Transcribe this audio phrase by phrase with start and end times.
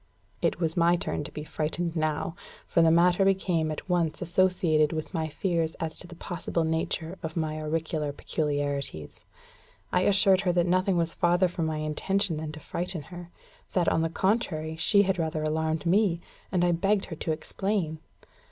[0.41, 2.33] It was my turn to be frightened now;
[2.67, 7.19] for the matter became at once associated with my fears as to the possible nature
[7.21, 9.21] of my auricular peculiarities.
[9.91, 13.29] I assured her that nothing was farther from my intention than to frighten her;
[13.73, 16.19] that, on the contrary, she had rather alarmed me;
[16.51, 17.99] and I begged her to explain.